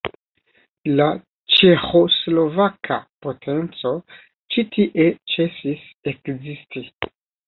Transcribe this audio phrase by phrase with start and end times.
[0.99, 1.05] La
[1.55, 3.91] ĉeĥoslovaka potenco
[4.55, 6.85] ĉi tie ĉesis ekzisti.